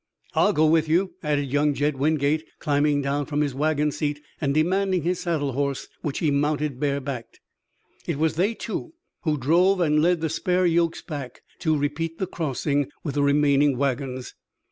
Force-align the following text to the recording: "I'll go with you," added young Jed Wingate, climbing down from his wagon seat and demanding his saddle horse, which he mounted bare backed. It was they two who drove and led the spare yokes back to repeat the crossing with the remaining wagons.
"I'll 0.33 0.51
go 0.51 0.65
with 0.65 0.89
you," 0.89 1.13
added 1.21 1.51
young 1.53 1.75
Jed 1.75 1.95
Wingate, 1.95 2.43
climbing 2.57 3.03
down 3.03 3.27
from 3.27 3.41
his 3.41 3.53
wagon 3.53 3.91
seat 3.91 4.19
and 4.41 4.51
demanding 4.51 5.03
his 5.03 5.19
saddle 5.19 5.51
horse, 5.51 5.87
which 6.01 6.17
he 6.17 6.31
mounted 6.31 6.79
bare 6.79 6.99
backed. 6.99 7.39
It 8.07 8.17
was 8.17 8.35
they 8.35 8.55
two 8.55 8.93
who 9.25 9.37
drove 9.37 9.79
and 9.79 10.01
led 10.01 10.21
the 10.21 10.29
spare 10.31 10.65
yokes 10.65 11.03
back 11.03 11.43
to 11.59 11.77
repeat 11.77 12.17
the 12.17 12.25
crossing 12.25 12.89
with 13.03 13.13
the 13.13 13.21
remaining 13.21 13.77
wagons. 13.77 14.33